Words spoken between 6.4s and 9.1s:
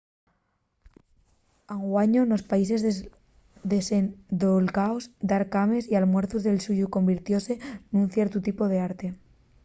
de lluxu convirtióse nun ciertu tipu d’arte